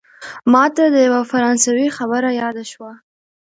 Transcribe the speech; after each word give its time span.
ماته 0.51 0.83
د 0.93 0.95
یوه 1.07 1.21
فرانسوي 1.31 1.87
خبره 1.97 2.29
یاده 2.41 2.63
شوه. 2.71 2.91